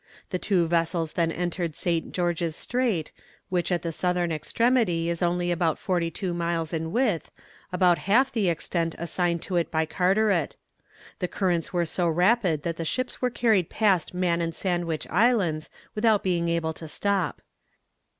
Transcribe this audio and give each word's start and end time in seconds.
The 0.31 0.39
two 0.39 0.65
vessels 0.67 1.11
then 1.13 1.31
entered 1.31 1.75
St. 1.75 2.11
George's 2.11 2.55
Strait, 2.55 3.11
which 3.49 3.71
at 3.71 3.83
the 3.83 3.91
southern 3.91 4.31
extremity 4.31 5.09
is 5.11 5.21
only 5.21 5.51
about 5.51 5.77
forty 5.77 6.09
two 6.09 6.33
miles 6.33 6.73
in 6.73 6.91
width, 6.91 7.29
about 7.71 7.99
half 7.99 8.31
the 8.31 8.49
extent 8.49 8.95
assigned 8.97 9.43
to 9.43 9.57
it 9.57 9.69
by 9.69 9.85
Carteret. 9.85 10.55
The 11.19 11.27
currents 11.27 11.71
were 11.71 11.85
so 11.85 12.07
rapid 12.09 12.63
that 12.63 12.77
the 12.77 12.83
ships 12.83 13.21
were 13.21 13.29
carried 13.29 13.69
past 13.69 14.11
Man 14.11 14.41
and 14.41 14.55
Sandwich 14.55 15.05
Islands, 15.07 15.69
without 15.93 16.23
being 16.23 16.49
able 16.49 16.73
to 16.73 16.87
stop. 16.87 17.43